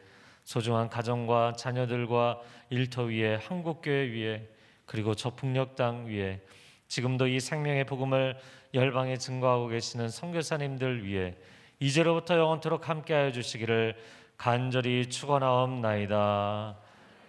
[0.49, 2.41] 소중한 가정과 자녀들과
[2.71, 4.49] 일터 위에 한국 교회 위에
[4.87, 6.41] 그리고 저 북녘 땅 위에
[6.87, 8.35] 지금도 이 생명의 복음을
[8.73, 11.35] 열방에 증거하고 계시는 선교사님들 위해
[11.79, 13.95] 이제로부터 영원토록 함께하여 주시기를
[14.37, 16.77] 간절히 축원하옵나이다.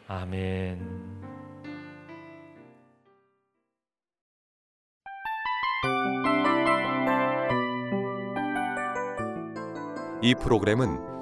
[0.08, 0.80] 아멘.
[10.22, 11.19] 이 프로그램은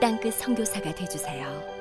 [0.00, 1.75] 땅끝 선교사가 되주세요.